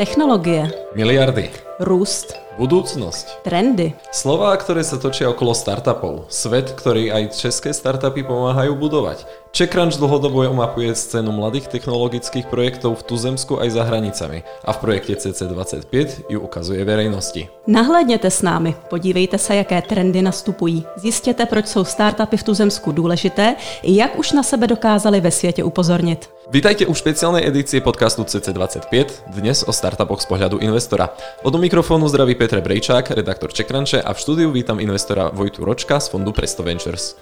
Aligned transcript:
Technologie, 0.00 0.72
Miliardy. 0.96 1.50
růst, 1.80 2.32
Budúcnosť. 2.56 3.44
trendy. 3.44 3.92
Slová, 4.08 4.56
ktoré 4.56 4.80
sa 4.80 4.96
točia 4.96 5.28
okolo 5.28 5.52
startupov. 5.52 6.24
Svet, 6.32 6.72
ktorý 6.72 7.12
aj 7.12 7.36
české 7.36 7.68
startupy 7.76 8.24
pomáhajú 8.24 8.80
budovať. 8.80 9.28
CheckRunch 9.52 10.00
dlhodobo 10.00 10.48
mapuje 10.56 10.88
scénu 10.96 11.32
mladých 11.32 11.68
technologických 11.68 12.48
projektov 12.48 12.96
v 12.96 13.12
tuzemsku 13.12 13.60
aj 13.60 13.76
za 13.76 13.82
hranicami. 13.84 14.40
A 14.64 14.72
v 14.72 14.78
projekte 14.80 15.20
CC25 15.20 16.28
ju 16.32 16.40
ukazuje 16.40 16.80
verejnosti. 16.84 17.48
Nahlédněte 17.68 18.30
s 18.30 18.40
námi, 18.42 18.74
podívejte 18.88 19.38
se, 19.38 19.56
jaké 19.56 19.82
trendy 19.82 20.22
nastupují. 20.22 20.84
Zjistěte, 20.96 21.46
proč 21.46 21.66
jsou 21.66 21.84
startupy 21.84 22.36
v 22.36 22.42
tuzemsku 22.42 22.92
důležité 22.92 23.56
i 23.82 23.96
jak 23.96 24.18
už 24.18 24.32
na 24.32 24.42
sebe 24.42 24.66
dokázali 24.66 25.20
ve 25.20 25.30
světě 25.30 25.64
upozornit. 25.64 26.30
Vítajte 26.50 26.82
u 26.82 26.94
špeciálnej 26.98 27.46
edície 27.46 27.78
podcastu 27.78 28.26
CC25, 28.26 29.30
dnes 29.38 29.62
o 29.62 29.70
startupoch 29.70 30.18
z 30.18 30.26
pohľadu 30.26 30.58
investora. 30.58 31.14
Od 31.46 31.54
mikrofónu 31.54 32.10
zdraví 32.10 32.34
Petr 32.34 32.58
Brejčák, 32.58 33.14
redaktor 33.14 33.54
CheckRunche 33.54 34.02
a 34.02 34.10
v 34.10 34.18
štúdiu 34.18 34.50
vítam 34.50 34.82
investora 34.82 35.30
Vojtu 35.30 35.62
Ročka 35.62 36.02
z 36.02 36.10
fondu 36.10 36.34
Presto 36.34 36.66
Ventures. 36.66 37.14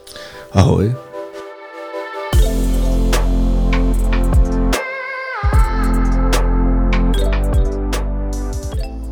Ahoj. 0.57 0.97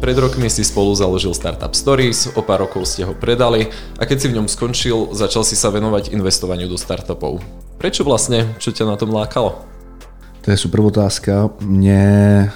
Pred 0.01 0.17
rokmi 0.17 0.49
si 0.49 0.65
spolu 0.65 0.97
založil 0.97 1.37
Startup 1.37 1.77
Stories, 1.77 2.33
o 2.33 2.41
pár 2.41 2.65
rokov 2.65 2.89
ste 2.89 3.05
ho 3.05 3.13
predali 3.13 3.69
a 4.01 4.09
keď 4.09 4.17
si 4.17 4.27
v 4.33 4.41
ňom 4.41 4.49
skončil, 4.49 5.13
začal 5.13 5.45
si 5.45 5.61
sa 5.61 5.69
venovať 5.69 6.17
investovaniu 6.17 6.73
do 6.73 6.81
startupov. 6.81 7.45
Prečo 7.77 8.01
vlastne? 8.01 8.57
Čo 8.57 8.73
ťa 8.73 8.89
na 8.89 8.97
tom 8.97 9.13
lákalo? 9.13 9.76
To 10.47 10.51
je 10.51 10.57
super 10.57 10.81
otázka. 10.81 11.51
Mě, 11.61 12.51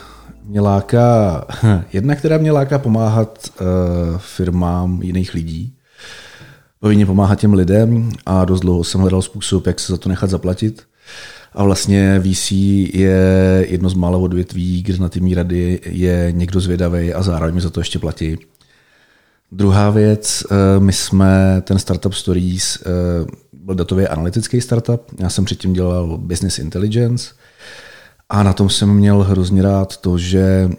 mě 0.44 0.60
láká, 0.60 1.44
jedna, 1.92 2.14
která 2.14 2.38
mě 2.38 2.52
láká 2.52 2.78
pomáhat 2.78 3.48
uh, 3.60 3.66
firmám 4.18 5.02
jiných 5.02 5.34
lidí. 5.34 5.74
Mě 6.88 7.06
pomáhat 7.06 7.38
těm 7.38 7.54
lidem 7.54 8.12
a 8.26 8.44
dost 8.44 8.60
dlouho 8.60 8.84
jsem 8.84 9.00
hledal 9.00 9.22
způsob, 9.22 9.66
jak 9.66 9.80
se 9.80 9.92
za 9.92 9.96
to 9.96 10.08
nechat 10.08 10.30
zaplatit. 10.30 10.82
A 11.52 11.64
vlastně 11.64 12.20
VC 12.20 12.50
je 12.50 13.66
jedno 13.68 13.90
z 13.90 13.94
mála 13.94 14.18
odvětví, 14.18 14.82
kde 14.82 14.98
na 14.98 15.08
ty 15.08 15.34
rady 15.34 15.80
je 15.84 16.28
někdo 16.36 16.60
zvědavý 16.60 17.14
a 17.14 17.22
zároveň 17.22 17.54
mi 17.54 17.60
za 17.60 17.70
to 17.70 17.80
ještě 17.80 17.98
platí. 17.98 18.38
Druhá 19.52 19.90
věc, 19.90 20.44
eh, 20.50 20.80
my 20.80 20.92
jsme 20.92 21.62
ten 21.64 21.78
Startup 21.78 22.14
Stories, 22.14 22.78
eh, 22.80 22.86
byl 23.52 23.74
datově 23.74 24.08
analytický 24.08 24.60
startup, 24.60 25.02
já 25.18 25.30
jsem 25.30 25.44
předtím 25.44 25.72
dělal 25.72 26.18
business 26.18 26.58
intelligence 26.58 27.40
a 28.28 28.42
na 28.42 28.52
tom 28.52 28.70
jsem 28.70 28.94
měl 28.94 29.22
hrozně 29.22 29.62
rád 29.62 29.96
to, 29.96 30.18
že 30.18 30.70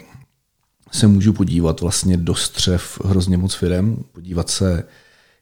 se 0.92 1.08
můžu 1.08 1.34
podívat 1.34 1.82
vlastně 1.82 2.18
do 2.18 2.36
střev 2.36 3.02
hrozně 3.06 3.38
moc 3.38 3.54
firem, 3.54 3.98
podívat 4.12 4.50
se, 4.50 4.84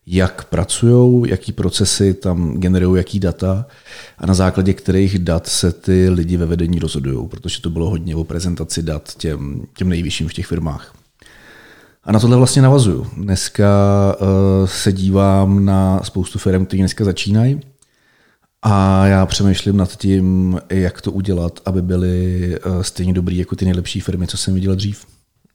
jak 0.05 0.45
pracují, 0.45 1.29
jaký 1.29 1.51
procesy 1.51 2.13
tam 2.13 2.57
generují, 2.57 2.97
jaký 2.97 3.19
data 3.19 3.65
a 4.17 4.25
na 4.25 4.33
základě 4.33 4.73
kterých 4.73 5.19
dat 5.19 5.47
se 5.47 5.71
ty 5.71 6.09
lidi 6.09 6.37
ve 6.37 6.45
vedení 6.45 6.79
rozhodují, 6.79 7.27
protože 7.27 7.61
to 7.61 7.69
bylo 7.69 7.89
hodně 7.89 8.15
o 8.15 8.23
prezentaci 8.23 8.81
dat 8.81 9.13
těm, 9.17 9.61
těm 9.77 9.89
nejvyšším 9.89 10.27
v 10.27 10.33
těch 10.33 10.45
firmách. 10.45 10.93
A 12.03 12.11
na 12.11 12.19
tohle 12.19 12.37
vlastně 12.37 12.61
navazuju. 12.61 13.07
Dneska 13.17 13.67
uh, 14.21 14.67
se 14.67 14.91
dívám 14.91 15.65
na 15.65 16.03
spoustu 16.03 16.39
firm, 16.39 16.65
které 16.65 16.79
dneska 16.79 17.05
začínají 17.05 17.61
a 18.61 19.05
já 19.07 19.25
přemýšlím 19.25 19.77
nad 19.77 19.95
tím, 19.95 20.59
jak 20.69 21.01
to 21.01 21.11
udělat, 21.11 21.59
aby 21.65 21.81
byly 21.81 22.55
uh, 22.65 22.81
stejně 22.81 23.13
dobrý 23.13 23.37
jako 23.37 23.55
ty 23.55 23.65
nejlepší 23.65 23.99
firmy, 23.99 24.27
co 24.27 24.37
jsem 24.37 24.53
viděl 24.53 24.75
dřív. 24.75 25.05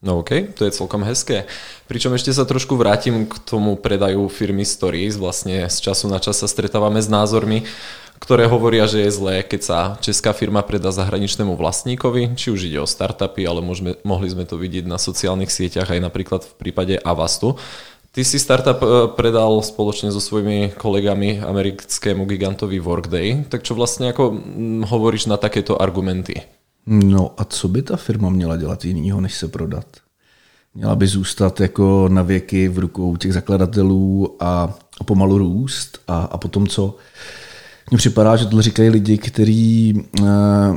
No 0.05 0.19
OK, 0.19 0.31
to 0.55 0.69
je 0.69 0.77
celkom 0.77 1.01
hezké. 1.01 1.49
Pričom 1.89 2.13
ešte 2.13 2.29
sa 2.29 2.45
trošku 2.45 2.77
vrátim 2.77 3.25
k 3.25 3.41
tomu 3.41 3.73
predaju 3.81 4.29
firmy 4.29 4.61
Stories. 4.61 5.17
Vlastne 5.17 5.64
z 5.64 5.81
času 5.81 6.13
na 6.13 6.20
čas 6.20 6.45
sa 6.45 6.48
stretávame 6.48 7.01
s 7.01 7.09
názormi, 7.09 7.64
ktoré 8.20 8.45
hovoria, 8.45 8.85
že 8.85 9.01
je 9.01 9.17
zlé, 9.17 9.41
keď 9.41 9.61
sa 9.64 9.79
česká 10.05 10.37
firma 10.37 10.61
predá 10.61 10.93
zahraničnému 10.93 11.57
vlastníkovi, 11.57 12.37
či 12.37 12.53
už 12.53 12.69
ide 12.69 12.85
o 12.85 12.89
startupy, 12.89 13.48
ale 13.48 13.64
môžeme, 13.64 13.97
mohli 14.05 14.29
sme 14.29 14.45
to 14.45 14.61
vidieť 14.61 14.85
na 14.85 15.01
sociálnych 15.01 15.48
sieťach 15.48 15.89
aj 15.89 16.05
napríklad 16.05 16.45
v 16.45 16.53
prípade 16.61 17.01
Avastu. 17.01 17.57
Ty 18.14 18.25
si 18.25 18.39
startup 18.39 18.79
eh, 18.79 19.11
predal 19.19 19.58
spoločne 19.58 20.14
so 20.14 20.23
svojimi 20.23 20.79
kolegami 20.79 21.42
americkému 21.42 22.23
gigantovi 22.30 22.79
Workday, 22.79 23.42
tak 23.51 23.67
čo 23.67 23.75
vlastne 23.75 24.14
ako 24.14 24.30
hm, 24.30 24.86
hovoríš 24.86 25.27
na 25.27 25.35
takéto 25.35 25.75
argumenty? 25.83 26.39
No 26.86 27.35
a 27.35 27.42
co 27.45 27.69
by 27.69 27.83
ta 27.83 27.97
firma 27.97 28.30
měla 28.30 28.57
dělat 28.57 28.85
jinýho, 28.85 29.20
než 29.20 29.35
se 29.35 29.48
prodat? 29.48 29.86
Měla 30.75 30.95
by 30.97 31.07
zůstat 31.07 31.61
jako 31.61 32.08
na 32.08 32.23
věky 32.23 32.69
v 32.69 32.79
rukou 32.79 33.17
těch 33.17 33.33
zakladatelů 33.33 34.36
a, 34.41 34.75
pomalu 35.05 35.39
růst 35.39 35.98
a, 36.08 36.23
a 36.23 36.39
potom 36.39 36.67
co? 36.67 36.96
Mně 37.91 37.98
připadá, 37.98 38.36
že 38.36 38.45
tohle 38.45 38.63
říkají 38.63 38.91
lidi, 38.91 39.19
kteří, 39.19 40.02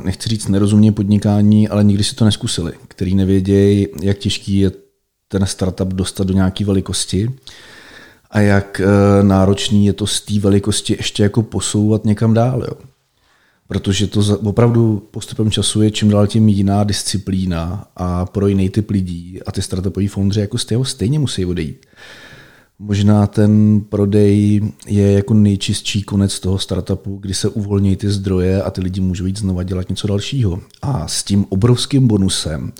nechci 0.04 0.28
říct 0.28 0.48
nerozumí 0.48 0.90
podnikání, 0.90 1.68
ale 1.68 1.84
nikdy 1.84 2.04
si 2.04 2.14
to 2.14 2.24
neskusili, 2.24 2.72
kteří 2.88 3.14
nevědějí, 3.14 3.86
jak 4.02 4.18
těžký 4.18 4.58
je 4.58 4.70
ten 5.28 5.46
startup 5.46 5.88
dostat 5.88 6.26
do 6.26 6.34
nějaké 6.34 6.64
velikosti 6.64 7.30
a 8.30 8.40
jak 8.40 8.80
náročný 9.22 9.86
je 9.86 9.92
to 9.92 10.06
z 10.06 10.20
té 10.20 10.40
velikosti 10.40 10.96
ještě 10.98 11.22
jako 11.22 11.42
posouvat 11.42 12.04
někam 12.04 12.34
dál. 12.34 12.64
Jo 12.68 12.88
protože 13.68 14.06
to 14.06 14.38
opravdu 14.38 15.08
postupem 15.10 15.50
času 15.50 15.82
je 15.82 15.90
čím 15.90 16.08
dál 16.08 16.26
tím 16.26 16.48
jiná 16.48 16.84
disciplína 16.84 17.86
a 17.96 18.26
pro 18.26 18.46
jiný 18.46 18.70
typ 18.70 18.90
lidí 18.90 19.40
a 19.46 19.52
ty 19.52 19.62
startupoví 19.62 20.08
foundři 20.08 20.40
jako 20.40 20.58
z 20.58 20.66
stejně 20.82 21.18
musí 21.18 21.44
odejít. 21.44 21.86
Možná 22.78 23.26
ten 23.26 23.80
prodej 23.88 24.60
je 24.86 25.12
jako 25.12 25.34
nejčistší 25.34 26.02
konec 26.02 26.40
toho 26.40 26.58
startupu, 26.58 27.16
kdy 27.16 27.34
se 27.34 27.48
uvolní 27.48 27.96
ty 27.96 28.10
zdroje 28.10 28.62
a 28.62 28.70
ty 28.70 28.80
lidi 28.80 29.00
můžou 29.00 29.26
jít 29.26 29.38
znova 29.38 29.62
dělat 29.62 29.88
něco 29.88 30.06
dalšího. 30.06 30.60
A 30.82 31.08
s 31.08 31.22
tím 31.22 31.46
obrovským 31.48 32.08
bonusem, 32.08 32.72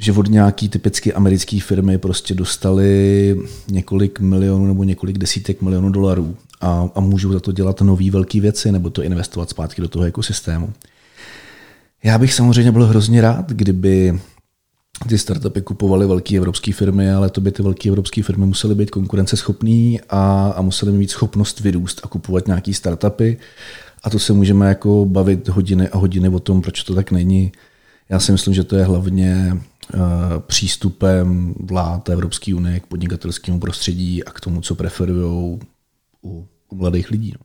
že 0.00 0.12
od 0.12 0.28
nějaký 0.28 0.68
typicky 0.68 1.12
americké 1.12 1.60
firmy 1.60 1.98
prostě 1.98 2.34
dostali 2.34 3.36
několik 3.70 4.20
milionů 4.20 4.66
nebo 4.66 4.84
několik 4.84 5.18
desítek 5.18 5.62
milionů 5.62 5.90
dolarů 5.90 6.36
a, 6.60 6.88
a 6.94 7.00
můžou 7.00 7.32
za 7.32 7.40
to 7.40 7.52
dělat 7.52 7.80
nové 7.80 8.10
velké 8.10 8.40
věci 8.40 8.72
nebo 8.72 8.90
to 8.90 9.02
investovat 9.02 9.50
zpátky 9.50 9.82
do 9.82 9.88
toho 9.88 10.04
ekosystému. 10.04 10.72
Já 12.04 12.18
bych 12.18 12.34
samozřejmě 12.34 12.72
byl 12.72 12.86
hrozně 12.86 13.20
rád, 13.20 13.50
kdyby 13.50 14.20
ty 15.08 15.18
startupy 15.18 15.60
kupovaly 15.60 16.06
velké 16.06 16.36
evropské 16.36 16.72
firmy, 16.72 17.12
ale 17.12 17.30
to 17.30 17.40
by 17.40 17.52
ty 17.52 17.62
velké 17.62 17.88
evropské 17.88 18.22
firmy 18.22 18.46
musely 18.46 18.74
být 18.74 18.90
konkurenceschopné 18.90 19.96
a, 20.10 20.50
a 20.56 20.62
musely 20.62 20.92
mít 20.92 21.10
schopnost 21.10 21.60
vyrůst 21.60 22.00
a 22.04 22.08
kupovat 22.08 22.46
nějaké 22.46 22.74
startupy. 22.74 23.36
A 24.02 24.10
to 24.10 24.18
se 24.18 24.32
můžeme 24.32 24.68
jako 24.68 25.04
bavit 25.04 25.48
hodiny 25.48 25.88
a 25.88 25.98
hodiny 25.98 26.28
o 26.28 26.40
tom, 26.40 26.62
proč 26.62 26.82
to 26.82 26.94
tak 26.94 27.10
není. 27.10 27.52
Já 28.08 28.20
si 28.20 28.32
myslím, 28.32 28.54
že 28.54 28.64
to 28.64 28.76
je 28.76 28.84
hlavně 28.84 29.60
přístupem 30.46 31.54
vlád 31.60 32.08
Evropské 32.08 32.54
unie 32.54 32.80
k 32.80 32.86
podnikatelskému 32.86 33.60
prostředí 33.60 34.24
a 34.24 34.30
k 34.30 34.40
tomu, 34.40 34.60
co 34.60 34.74
preferují 34.74 35.60
u, 36.22 36.48
u 36.70 36.74
mladých 36.74 37.10
lidí. 37.10 37.32
No. 37.38 37.44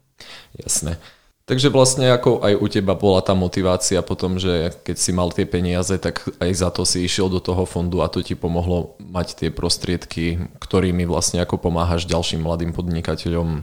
Jasné. 0.66 0.97
Takže 1.45 1.69
vlastne 1.69 2.09
ako 2.09 2.41
aj 2.41 2.57
u 2.57 2.66
teba 2.66 2.97
bola 2.97 3.22
tá 3.22 3.38
motivácia 3.38 4.01
potom, 4.01 4.41
že 4.41 4.73
keď 4.81 4.97
si 4.97 5.13
mal 5.13 5.29
tie 5.29 5.45
peniaze, 5.45 5.94
tak 6.01 6.25
aj 6.41 6.51
za 6.57 6.73
to 6.73 6.81
si 6.89 7.05
išiel 7.05 7.29
do 7.29 7.38
toho 7.38 7.69
fondu 7.69 8.01
a 8.01 8.09
to 8.09 8.25
ti 8.25 8.34
pomohlo 8.34 8.97
mať 8.97 9.45
tie 9.45 9.50
prostriedky, 9.53 10.41
ktorými 10.57 11.05
vlastne 11.05 11.45
ako 11.45 11.61
pomáhaš 11.61 12.09
ďalším 12.09 12.41
mladým 12.41 12.73
podnikateľom 12.73 13.61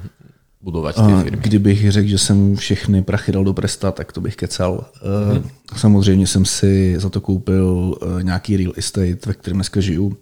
budovat 0.63 0.95
ty 0.95 1.23
firmy. 1.23 1.43
Kdybych 1.43 1.93
řekl, 1.93 2.09
že 2.09 2.19
jsem 2.19 2.57
všechny 2.57 3.03
prachy 3.03 3.33
dal 3.33 3.45
do 3.45 3.53
Presta, 3.53 3.93
tak 3.93 4.13
to 4.13 4.21
bych 4.21 4.37
kecal. 4.37 4.85
Hmm. 5.33 5.51
Samozřejmě 5.77 6.27
jsem 6.27 6.45
si 6.45 6.95
za 6.99 7.09
to 7.09 7.21
koupil 7.21 7.99
eh, 8.03 8.23
nějaký 8.23 8.57
real 8.57 8.73
estate, 8.77 9.27
ve 9.27 9.35
kterém 9.35 9.57
dneska 9.57 9.81
žiju. 9.81 10.17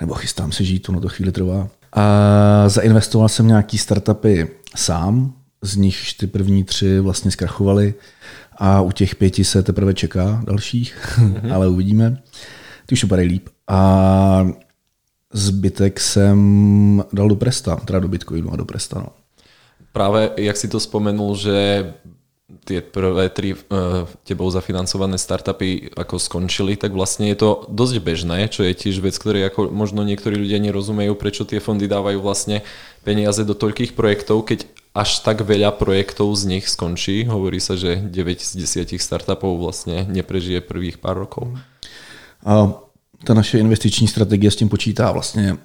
Nebo 0.00 0.14
chystám 0.14 0.52
se 0.52 0.64
žít, 0.64 0.78
to 0.78 0.92
na 0.92 1.00
to 1.00 1.08
chvíli 1.08 1.32
trvá. 1.32 1.68
A 1.92 2.68
zainvestoval 2.68 3.28
jsem 3.28 3.46
nějaký 3.46 3.78
startupy 3.78 4.48
sám, 4.76 5.32
z 5.62 5.76
nich 5.76 6.14
ty 6.16 6.26
první 6.26 6.64
tři 6.64 7.00
vlastně 7.00 7.30
zkrachovaly 7.30 7.94
a 8.56 8.80
u 8.80 8.92
těch 8.92 9.14
pěti 9.14 9.44
se 9.44 9.62
teprve 9.62 9.94
čeká 9.94 10.42
dalších, 10.46 11.18
mm-hmm. 11.18 11.52
ale 11.54 11.68
uvidíme. 11.68 12.22
Ty 12.86 12.92
už 12.92 13.04
upadají 13.04 13.28
líp. 13.28 13.48
A 13.68 14.48
zbytek 15.32 16.00
jsem 16.00 17.04
dal 17.12 17.28
do 17.28 17.36
Presta, 17.36 17.76
teda 17.76 17.98
do 17.98 18.08
Bitcoinu 18.08 18.52
a 18.52 18.56
do 18.56 18.64
Presta. 18.64 18.98
No. 18.98 19.23
Právě 19.94 20.30
jak 20.36 20.56
si 20.56 20.68
to 20.68 20.78
vzpomenul, 20.78 21.36
že 21.38 21.94
tie 22.64 22.82
prvé 22.82 23.28
tri 23.28 23.54
uh, 23.54 23.60
tebou 24.26 24.50
zafinancované 24.50 25.20
startupy 25.20 25.94
ako 25.94 26.18
skončili, 26.18 26.74
tak 26.74 26.90
vlastne 26.90 27.30
je 27.30 27.38
to 27.38 27.50
dosť 27.70 27.96
bežné, 28.02 28.50
čo 28.50 28.66
je 28.66 28.74
tiež 28.74 28.98
vec, 28.98 29.14
ktorej 29.14 29.46
ako 29.46 29.70
možno 29.70 30.02
niektorí 30.02 30.34
ľudia 30.34 30.58
nerozumejú, 30.58 31.14
prečo 31.14 31.46
tie 31.46 31.62
fondy 31.62 31.86
dávajú 31.86 32.18
vlastne 32.18 32.66
peniaze 33.06 33.46
do 33.46 33.54
toľkých 33.54 33.94
projektov, 33.94 34.42
keď 34.48 34.66
až 34.98 35.22
tak 35.22 35.46
veľa 35.46 35.78
projektov 35.78 36.34
z 36.34 36.58
nich 36.58 36.66
skončí. 36.66 37.30
Hovorí 37.30 37.62
sa, 37.62 37.78
že 37.78 38.02
9 38.02 38.10
z 38.42 38.50
10 38.90 38.98
startupov 38.98 39.62
vlastne 39.62 40.02
neprežije 40.10 40.58
prvých 40.58 40.98
pár 40.98 41.22
rokov. 41.22 41.54
A 42.42 42.82
ta 43.22 43.32
naše 43.34 43.62
investiční 43.62 44.10
strategie 44.10 44.50
s 44.50 44.56
tím 44.56 44.68
počítá 44.68 45.12
vlastně 45.12 45.56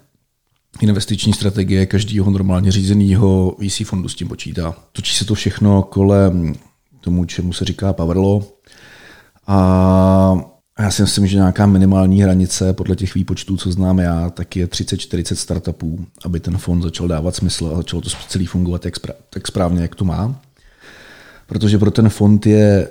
investiční 0.82 1.34
strategie 1.34 1.86
každého 1.86 2.32
normálně 2.32 2.72
řízeného 2.72 3.56
VC 3.60 3.82
fondu 3.86 4.10
s 4.10 4.16
tím 4.16 4.28
počítá. 4.28 4.76
Točí 4.92 5.16
se 5.16 5.26
to 5.26 5.34
všechno 5.34 5.84
kolem 5.84 6.56
tomu, 7.00 7.26
čemu 7.26 7.54
se 7.54 7.66
říká 7.66 7.94
Powerlaw. 7.94 8.44
A 9.48 10.36
já 10.80 10.92
si 10.92 11.02
myslím, 11.02 11.28
že 11.28 11.36
nějaká 11.36 11.66
minimální 11.66 12.22
hranice 12.22 12.74
podle 12.74 12.96
těch 12.96 13.16
výpočtů, 13.16 13.58
co 13.58 13.72
znám 13.72 14.00
já, 14.00 14.30
tak 14.30 14.56
je 14.56 14.68
30-40 14.68 15.36
startupů, 15.36 16.06
aby 16.26 16.40
ten 16.40 16.58
fond 16.58 16.82
začal 16.82 17.08
dávat 17.08 17.36
smysl 17.36 17.70
a 17.74 17.78
začalo 17.78 18.02
to 18.02 18.10
celý 18.28 18.46
fungovat 18.46 18.86
tak 19.30 19.48
správně, 19.48 19.82
jak 19.82 19.96
to 19.96 20.06
má. 20.06 20.42
Protože 21.48 21.78
pro 21.78 21.92
ten 21.92 22.10
fond 22.10 22.46
je 22.46 22.90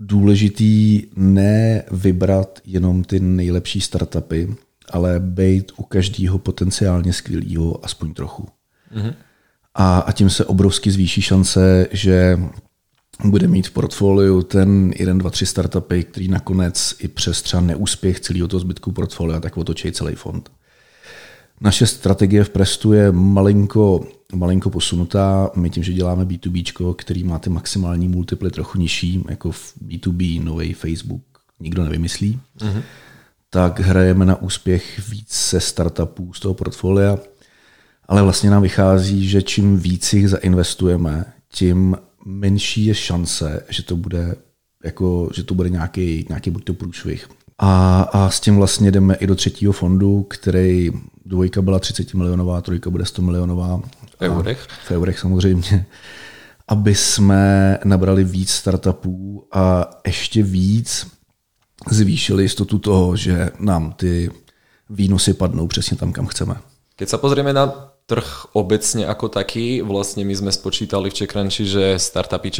důležitý 0.00 1.02
ne 1.16 1.82
vybrat 1.90 2.58
jenom 2.64 3.04
ty 3.04 3.20
nejlepší 3.20 3.80
startupy, 3.80 4.54
ale 4.90 5.20
být 5.20 5.72
u 5.76 5.82
každého 5.82 6.38
potenciálně 6.38 7.12
skvělého 7.12 7.84
aspoň 7.84 8.14
trochu. 8.14 8.48
Mm-hmm. 8.96 9.14
A, 9.74 9.98
a 9.98 10.12
tím 10.12 10.30
se 10.30 10.44
obrovsky 10.44 10.90
zvýší 10.90 11.22
šance, 11.22 11.86
že 11.90 12.38
bude 13.24 13.48
mít 13.48 13.68
v 13.68 13.70
portfoliu 13.70 14.42
ten 14.42 14.92
jeden, 14.96 15.18
dva, 15.18 15.30
tři 15.30 15.46
startupy, 15.46 16.04
který 16.04 16.28
nakonec 16.28 16.94
i 16.98 17.08
přes 17.08 17.42
třeba 17.42 17.62
neúspěch 17.62 18.20
celého 18.20 18.48
toho 18.48 18.60
zbytku 18.60 18.92
portfolia, 18.92 19.40
tak 19.40 19.56
otočí 19.56 19.92
celý 19.92 20.14
fond. 20.14 20.50
Naše 21.60 21.86
strategie 21.86 22.44
v 22.44 22.50
Prestu 22.50 22.92
je 22.92 23.12
malinko, 23.12 24.06
malinko 24.34 24.70
posunutá. 24.70 25.50
My 25.56 25.70
tím, 25.70 25.82
že 25.82 25.92
děláme 25.92 26.24
B2B, 26.24 26.94
který 26.94 27.24
má 27.24 27.38
ty 27.38 27.50
maximální 27.50 28.08
multiply 28.08 28.50
trochu 28.50 28.78
nižší, 28.78 29.24
jako 29.28 29.52
v 29.52 29.74
B2B, 29.86 30.44
nový 30.44 30.72
Facebook, 30.72 31.22
nikdo 31.60 31.84
nevymyslí, 31.84 32.40
mm-hmm. 32.58 32.82
Tak 33.50 33.80
hrajeme 33.80 34.26
na 34.26 34.42
úspěch 34.42 35.08
více 35.08 35.60
startupů 35.60 36.32
z 36.32 36.40
toho 36.40 36.54
portfolia, 36.54 37.18
ale 38.08 38.22
vlastně 38.22 38.50
nám 38.50 38.62
vychází, 38.62 39.28
že 39.28 39.42
čím 39.42 39.78
víc 39.78 40.12
jich 40.12 40.28
zainvestujeme, 40.28 41.24
tím 41.52 41.96
menší 42.24 42.86
je 42.86 42.94
šance, 42.94 43.64
že 43.68 43.82
to 43.82 43.96
bude 43.96 44.34
jako, 44.84 45.30
že 45.34 45.44
to 45.44 45.54
bude 45.54 45.70
nějaký, 45.70 46.26
nějaký 46.28 46.50
buď 46.50 46.64
to 46.64 46.74
průšvih. 46.74 47.28
A, 47.58 48.02
a 48.02 48.30
s 48.30 48.40
tím 48.40 48.56
vlastně 48.56 48.90
jdeme 48.90 49.14
i 49.14 49.26
do 49.26 49.34
třetího 49.34 49.72
fondu, 49.72 50.22
který 50.22 50.90
dvojka 51.26 51.62
byla 51.62 51.78
30 51.78 52.14
milionová, 52.14 52.60
trojka 52.60 52.90
bude 52.90 53.04
100 53.04 53.22
milionová. 53.22 53.80
V 54.18 54.22
eurech? 54.22 54.66
V 54.88 54.90
eurech 54.90 55.18
samozřejmě. 55.18 55.86
Aby 56.68 56.94
jsme 56.94 57.78
nabrali 57.84 58.24
víc 58.24 58.50
startupů 58.50 59.46
a 59.52 59.90
ještě 60.06 60.42
víc 60.42 61.06
zvýšili 61.88 62.42
jistotu 62.42 62.78
toho, 62.78 63.16
že 63.16 63.50
nám 63.58 63.92
ty 63.92 64.30
výnosy 64.90 65.34
padnou 65.34 65.66
přesně 65.66 65.96
tam, 65.96 66.12
kam 66.12 66.26
chceme. 66.26 66.54
Keď 66.96 67.08
sa 67.08 67.16
pozrieme 67.16 67.56
na 67.56 67.90
trh 68.10 68.50
obecne 68.58 69.06
ako 69.06 69.30
taký. 69.30 69.86
Vlastne 69.86 70.26
my 70.26 70.34
sme 70.34 70.50
spočítali 70.50 71.14
v 71.14 71.18
Čekranči, 71.22 71.62
že 71.62 71.94
startupy 71.94 72.50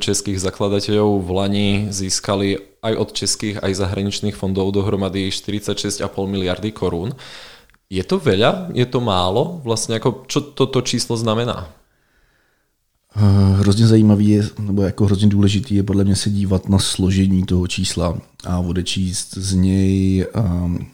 českých 0.00 0.40
zakladateľov 0.40 1.20
v 1.20 1.30
Lani 1.36 1.70
získali 1.92 2.80
aj 2.80 2.94
od 2.96 3.08
českých, 3.12 3.60
aj 3.60 3.76
zahraničných 3.76 4.32
fondov 4.32 4.72
dohromady 4.72 5.28
46,5 5.28 6.00
miliardy 6.24 6.72
korún. 6.72 7.12
Je 7.92 8.00
to 8.00 8.16
veľa? 8.16 8.72
Je 8.72 8.88
to 8.88 9.04
málo? 9.04 9.60
Vlastne 9.60 10.00
ako, 10.00 10.24
čo 10.24 10.40
toto 10.56 10.80
číslo 10.80 11.12
znamená? 11.20 11.68
Eh, 13.18 13.56
hrozně 13.56 13.86
zajímavý 13.86 14.28
je, 14.28 14.48
nebo 14.58 14.82
jako 14.82 15.04
hrozně 15.04 15.28
důležitý 15.28 15.74
je 15.74 15.82
podle 15.82 16.04
mě 16.04 16.16
se 16.16 16.30
dívat 16.30 16.68
na 16.68 16.78
složení 16.78 17.44
toho 17.44 17.66
čísla 17.66 18.18
a 18.44 18.58
odečíst 18.58 19.34
z 19.38 19.54
něj 19.54 20.26
um, 20.64 20.86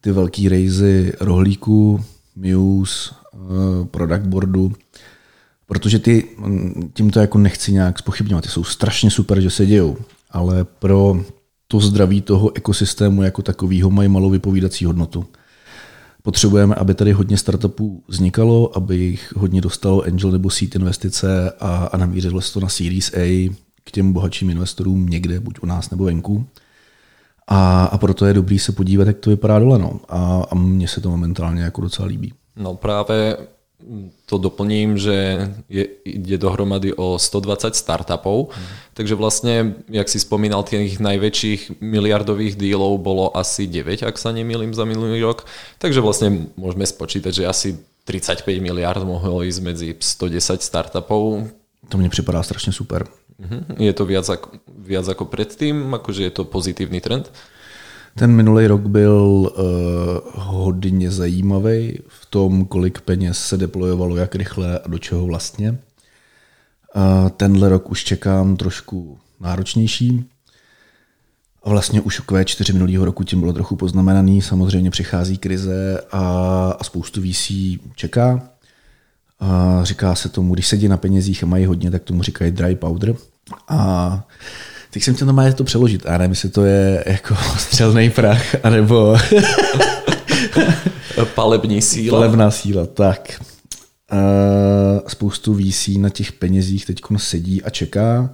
ty 0.00 0.12
velký 0.12 0.48
rejzy 0.48 1.12
rohlíku, 1.20 2.04
Muse, 2.36 3.10
eh, 3.34 3.84
product 3.84 4.26
boardu, 4.26 4.72
protože 5.66 5.98
ty, 5.98 6.28
mm, 6.38 6.90
tím 6.94 7.10
to 7.10 7.20
jako 7.20 7.38
nechci 7.38 7.72
nějak 7.72 7.98
spochybňovat, 7.98 8.44
ty 8.44 8.50
jsou 8.50 8.64
strašně 8.64 9.10
super, 9.10 9.40
že 9.40 9.50
se 9.50 9.66
dějou, 9.66 9.96
ale 10.30 10.64
pro 10.64 11.24
to 11.68 11.80
zdraví 11.80 12.20
toho 12.20 12.56
ekosystému 12.56 13.22
jako 13.22 13.42
takového 13.42 13.90
mají 13.90 14.08
malou 14.08 14.30
vypovídací 14.30 14.84
hodnotu. 14.84 15.26
Potřebujeme, 16.26 16.74
aby 16.74 16.94
tady 16.94 17.12
hodně 17.12 17.36
startupů 17.36 18.04
vznikalo, 18.08 18.76
aby 18.76 18.96
jich 18.96 19.36
hodně 19.36 19.60
dostalo 19.60 20.02
angel 20.02 20.30
nebo 20.30 20.50
seed 20.50 20.74
investice 20.74 21.52
a, 21.60 21.76
a 21.76 21.96
namířilo 21.96 22.40
se 22.40 22.52
to 22.52 22.60
na 22.60 22.68
Series 22.68 23.12
A 23.14 23.50
k 23.84 23.90
těm 23.90 24.12
bohatším 24.12 24.50
investorům 24.50 25.06
někde, 25.06 25.40
buď 25.40 25.58
u 25.62 25.66
nás 25.66 25.90
nebo 25.90 26.04
venku. 26.04 26.46
A, 27.46 27.84
a 27.84 27.98
proto 27.98 28.26
je 28.26 28.34
dobrý 28.34 28.58
se 28.58 28.72
podívat, 28.72 29.06
jak 29.06 29.18
to 29.18 29.30
vypadá 29.30 29.58
dole. 29.58 29.78
No. 29.78 30.00
A, 30.08 30.42
a 30.50 30.54
mně 30.54 30.88
se 30.88 31.00
to 31.00 31.10
momentálně 31.10 31.62
jako 31.62 31.80
docela 31.80 32.08
líbí. 32.08 32.32
No 32.56 32.74
právě 32.74 33.36
to 34.26 34.38
doplním, 34.38 34.98
že 34.98 35.48
je, 35.68 35.84
ide 36.04 36.38
dohromady 36.38 36.92
o 36.92 37.18
120 37.18 37.76
startupov, 37.76 38.48
mm. 38.48 38.64
takže 38.94 39.14
vlastně, 39.14 39.74
jak 39.88 40.08
si 40.08 40.20
spomínal, 40.20 40.62
těch 40.62 41.00
největších 41.00 41.72
miliardových 41.80 42.56
dílov 42.56 43.00
bylo 43.00 43.36
asi 43.36 43.66
9, 43.66 44.02
ak 44.02 44.18
sa 44.18 44.32
nemýlim 44.32 44.74
za 44.74 44.84
minulý 44.84 45.20
rok, 45.20 45.46
takže 45.78 46.00
vlastně 46.00 46.48
můžeme 46.56 46.86
spočítat, 46.86 47.30
že 47.30 47.46
asi 47.46 47.78
35 48.04 48.60
miliard 48.60 49.04
mohlo 49.04 49.42
jít 49.42 49.58
mezi 49.58 49.96
110 50.00 50.62
startupov. 50.62 51.44
To 51.88 51.98
mně 51.98 52.08
připadá 52.08 52.42
strašně 52.42 52.72
super. 52.72 53.06
Mhm. 53.38 53.64
Je 53.78 53.92
to 53.92 54.06
viac 54.06 54.28
ako, 54.28 54.48
viac 54.78 55.08
ako 55.08 55.24
predtým? 55.24 55.94
Akože 55.94 56.22
je 56.22 56.30
to 56.30 56.44
pozitívny 56.44 57.00
trend? 57.00 57.32
Ten 58.14 58.32
minulý 58.32 58.66
rok 58.66 58.80
byl 58.80 59.12
uh, 59.12 59.62
hodně 60.34 61.10
zajímavý 61.10 61.98
v 62.08 62.26
tom, 62.26 62.64
kolik 62.64 63.00
peněz 63.00 63.38
se 63.38 63.56
deployovalo, 63.56 64.16
jak 64.16 64.34
rychle 64.34 64.78
a 64.78 64.88
do 64.88 64.98
čeho 64.98 65.26
vlastně. 65.26 65.70
Uh, 65.70 67.28
tenhle 67.28 67.68
rok 67.68 67.90
už 67.90 68.04
čekám 68.04 68.56
trošku 68.56 69.18
náročnější. 69.40 70.24
A 71.62 71.70
vlastně 71.70 72.00
už 72.00 72.20
Q4 72.20 72.72
minulého 72.72 73.04
roku 73.04 73.24
tím 73.24 73.40
bylo 73.40 73.52
trochu 73.52 73.76
poznamenaný. 73.76 74.42
Samozřejmě 74.42 74.90
přichází 74.90 75.38
krize 75.38 76.00
a, 76.10 76.20
a 76.80 76.84
spoustu 76.84 77.22
VC 77.22 77.52
čeká. 77.94 78.48
A 79.40 79.80
říká 79.82 80.14
se 80.14 80.28
tomu, 80.28 80.54
když 80.54 80.68
sedí 80.68 80.88
na 80.88 80.96
penězích 80.96 81.42
a 81.42 81.46
mají 81.46 81.64
hodně, 81.64 81.90
tak 81.90 82.02
tomu 82.02 82.22
říkají 82.22 82.50
dry 82.50 82.74
powder. 82.74 83.14
A 83.68 84.26
teď 84.94 85.02
jsem 85.02 85.14
chtěl 85.14 85.26
normálně 85.26 85.52
to 85.52 85.64
přeložit. 85.64 86.06
A 86.06 86.18
nevím, 86.18 86.30
jestli 86.30 86.48
to 86.48 86.64
je 86.64 87.04
jako 87.06 87.36
střelný 87.58 88.10
prach, 88.10 88.64
anebo... 88.64 89.16
Palební 91.34 91.82
síla. 91.82 92.18
Palebná 92.18 92.50
síla, 92.50 92.86
tak. 92.86 93.40
A 94.10 95.10
spoustu 95.10 95.54
výsí 95.54 95.98
na 95.98 96.08
těch 96.08 96.32
penězích 96.32 96.86
teď 96.86 97.00
sedí 97.16 97.62
a 97.62 97.70
čeká. 97.70 98.30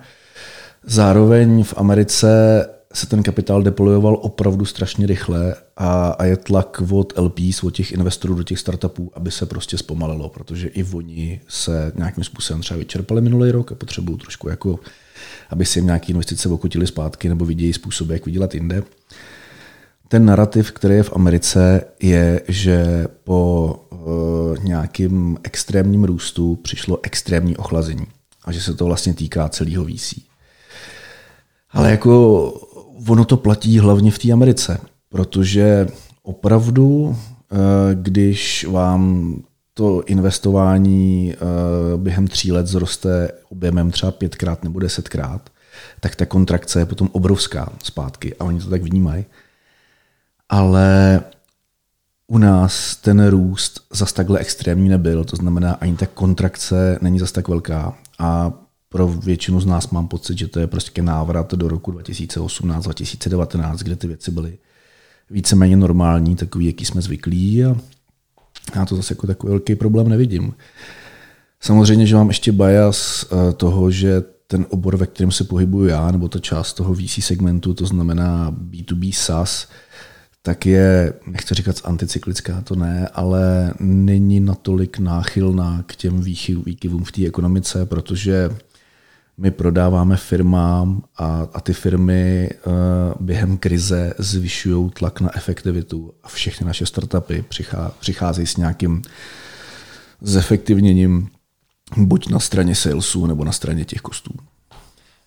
Zároveň 0.85 1.65
v 1.65 1.75
Americe 1.77 2.67
se 2.93 3.07
ten 3.07 3.23
kapitál 3.23 3.63
deployoval 3.63 4.19
opravdu 4.21 4.65
strašně 4.65 5.07
rychle 5.07 5.55
a, 5.77 6.11
a 6.11 6.25
je 6.25 6.37
tlak 6.37 6.83
od 6.91 7.13
LPs, 7.19 7.65
od 7.65 7.71
těch 7.71 7.93
investorů 7.93 8.35
do 8.35 8.43
těch 8.43 8.59
startupů, 8.59 9.11
aby 9.15 9.31
se 9.31 9.47
prostě 9.47 9.79
zpomalilo, 9.79 10.29
protože 10.29 10.69
i 10.69 10.85
oni 10.85 11.41
se 11.49 11.93
nějakým 11.97 12.25
způsobem 12.25 12.61
třeba 12.61 12.79
vyčerpali 12.79 13.21
minulý 13.21 13.51
rok 13.51 13.73
a 13.73 13.75
potřebují 13.75 14.19
trošku 14.19 14.49
jako, 14.49 14.79
aby 15.51 15.65
si 15.65 15.79
jim 15.79 15.87
nějaké 15.87 16.13
investice 16.13 16.49
okutili 16.49 16.87
zpátky 16.87 17.29
nebo 17.29 17.45
vidějí 17.45 17.73
způsoby, 17.73 18.13
jak 18.13 18.27
vydělat 18.27 18.55
jinde. 18.55 18.83
Ten 20.09 20.25
narrativ, 20.25 20.73
který 20.73 20.95
je 20.95 21.03
v 21.03 21.13
Americe, 21.13 21.85
je, 22.03 22.43
že 22.49 23.07
po 23.25 23.75
uh, 23.91 24.65
nějakým 24.65 25.39
extrémním 25.43 26.05
růstu 26.05 26.57
přišlo 26.57 26.99
extrémní 27.03 27.57
ochlazení 27.57 28.07
a 28.45 28.53
že 28.53 28.61
se 28.61 28.75
to 28.75 28.85
vlastně 28.85 29.15
týká 29.15 29.49
celého 29.49 29.85
VC. 29.85 30.15
Ale 31.73 31.91
jako 31.91 32.53
ono 33.09 33.25
to 33.25 33.37
platí 33.37 33.79
hlavně 33.79 34.11
v 34.11 34.19
té 34.19 34.33
Americe, 34.33 34.81
protože 35.09 35.87
opravdu, 36.23 37.17
eh, 37.53 37.57
když 37.95 38.67
vám 38.71 39.35
to 39.75 40.03
investování 40.03 41.35
eh, 41.35 41.37
během 41.97 42.29
tří 42.29 42.53
let 42.53 42.67
zroste 42.67 43.31
objemem 43.49 43.91
třeba 43.91 44.13
pětkrát 44.13 44.65
nebo 44.65 44.79
desetkrát, 44.79 45.51
tak 46.01 46.17
ta 46.17 46.27
kontrakce 46.27 46.79
je 46.79 46.87
potom 46.87 47.09
obrovská 47.13 47.73
zpátky 47.83 48.35
a 48.35 48.45
oni 48.45 48.61
to 48.61 48.71
tak 48.71 48.83
vnímají. 48.83 49.25
Ale 50.49 51.21
u 52.27 52.39
nás 52.39 52.97
ten 52.97 53.29
růst 53.29 53.81
zas 53.93 54.13
takhle 54.13 54.39
extrémní 54.39 54.89
nebyl, 54.89 55.25
to 55.25 55.37
znamená 55.37 55.73
ani 55.73 55.97
ta 55.97 56.07
kontrakce 56.07 56.99
není 57.03 57.19
zas 57.19 57.33
tak 57.33 57.49
velká 57.49 57.95
a 58.19 58.53
pro 58.93 59.09
většinu 59.09 59.61
z 59.61 59.67
nás 59.67 59.91
mám 59.91 60.09
pocit, 60.09 60.39
že 60.39 60.49
to 60.49 60.61
je 60.61 60.67
prostě 60.67 61.03
návrat 61.03 61.55
do 61.55 61.69
roku 61.69 61.93
2018-2019, 61.93 63.77
kde 63.77 63.97
ty 63.97 64.07
věci 64.07 64.31
byly 64.31 64.59
víceméně 65.31 65.77
normální, 65.77 66.37
takový, 66.37 66.67
jaký 66.67 66.85
jsme 66.85 67.03
zvyklí 67.03 67.65
a 67.65 67.77
já 68.75 68.87
to 68.87 68.97
zase 68.97 69.15
jako 69.15 69.27
takový 69.27 69.51
velký 69.51 69.75
problém 69.75 70.09
nevidím. 70.09 70.55
Samozřejmě, 71.61 72.07
že 72.07 72.17
mám 72.17 72.29
ještě 72.29 72.53
bias 72.53 73.25
eh, 73.25 73.53
toho, 73.53 73.91
že 73.91 74.23
ten 74.47 74.67
obor, 74.69 74.97
ve 74.97 75.07
kterém 75.07 75.33
se 75.33 75.45
pohybuju 75.45 75.87
já, 75.87 76.11
nebo 76.11 76.29
ta 76.29 76.39
část 76.39 76.73
toho 76.73 76.95
VC 76.95 77.25
segmentu, 77.25 77.75
to 77.75 77.87
znamená 77.87 78.53
B2B 78.53 79.13
SaaS, 79.15 79.69
tak 80.43 80.67
je, 80.67 81.13
nechci 81.27 81.55
říkat 81.55 81.77
anticyklická, 81.85 82.61
to 82.61 82.75
ne, 82.75 83.09
ale 83.09 83.75
není 83.81 84.41
natolik 84.41 84.99
náchylná 84.99 85.85
k 85.87 85.97
těm 85.97 86.21
výkyvům 86.65 87.05
v 87.05 87.13
té 87.13 87.27
ekonomice, 87.27 87.87
protože 87.87 88.51
my 89.41 89.51
prodáváme 89.51 90.17
firmám 90.17 91.03
a, 91.17 91.49
a 91.53 91.61
ty 91.61 91.73
firmy 91.73 92.51
uh, 92.67 92.73
během 93.21 93.59
krize 93.59 94.15
zvyšují 94.19 94.91
tlak 94.91 95.21
na 95.21 95.37
efektivitu 95.37 96.13
a 96.23 96.29
všechny 96.29 96.67
naše 96.67 96.87
startupy 96.87 97.45
přichá, 97.49 97.93
přicházejí 98.01 98.47
s 98.47 98.57
nějakým 98.57 99.03
zefektivněním 100.21 101.29
buď 101.97 102.29
na 102.29 102.41
straně 102.41 102.75
salesů 102.75 103.27
nebo 103.27 103.45
na 103.45 103.53
straně 103.53 103.85
těch 103.85 104.01
kostů. 104.01 104.31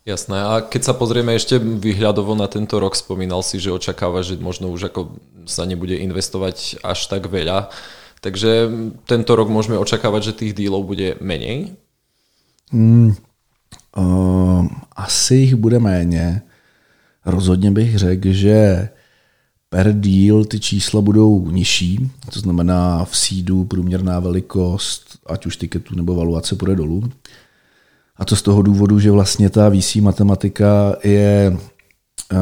Jasné. 0.06 0.44
A 0.44 0.60
keď 0.60 0.92
sa 0.92 0.94
pozrieme 1.00 1.32
ešte 1.32 1.56
výhľadovo 1.64 2.36
na 2.36 2.52
tento 2.52 2.76
rok, 2.76 2.92
spomínal 2.92 3.40
si, 3.40 3.56
že 3.56 3.72
očakáva, 3.72 4.20
že 4.20 4.36
možno 4.36 4.68
už 4.68 4.92
ako 4.92 5.16
sa 5.48 5.64
nebude 5.64 5.96
investovať 5.96 6.84
až 6.84 7.08
tak 7.08 7.32
veľa. 7.32 7.72
Takže 8.20 8.68
tento 9.08 9.32
rok 9.32 9.48
môžeme 9.48 9.80
očakávať, 9.80 10.22
že 10.36 10.40
tých 10.44 10.54
dílov 10.60 10.92
bude 10.92 11.16
menej? 11.24 11.80
Mm, 12.76 13.16
uh, 13.98 14.68
asi 14.96 15.36
jich 15.36 15.56
bude 15.56 15.80
méně. 15.80 16.42
Rozhodně 17.26 17.72
bych 17.72 17.98
řekl, 17.98 18.32
že 18.32 18.90
per 19.70 19.94
deal 19.94 20.46
ty 20.46 20.60
čísla 20.60 21.02
budou 21.02 21.50
nižší, 21.50 22.12
to 22.34 22.40
znamená 22.40 23.06
v 23.06 23.18
sídu 23.18 23.66
průměrná 23.66 24.20
velikost, 24.20 25.18
ať 25.26 25.46
už 25.46 25.58
tiketu 25.58 25.96
nebo 25.96 26.16
valuace, 26.16 26.56
půjde 26.56 26.76
dolů. 26.76 27.12
A 28.16 28.26
to 28.26 28.36
z 28.36 28.42
toho 28.42 28.62
důvodu, 28.62 29.00
že 29.00 29.12
vlastně 29.12 29.50
ta 29.50 29.70
VC 29.70 29.96
matematika 29.96 30.96
je 31.04 31.58
uh, 32.32 32.38